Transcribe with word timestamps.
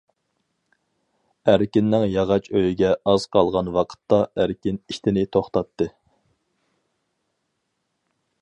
ئەركىننىڭ 1.51 2.05
ياغاچ 2.13 2.49
ئۆيىگە 2.55 2.89
ئاز 3.11 3.27
قالغان 3.37 3.69
ۋاقىتتا 3.77 4.21
ئەركىن 4.45 4.83
ئېتىنى 4.95 5.27
توختاتتى. 5.37 5.93